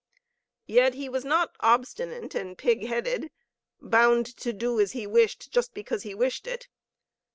[0.65, 3.29] Yet he was not obstinate and pig headed,
[3.79, 6.67] bound to do as he wished just because he wished it.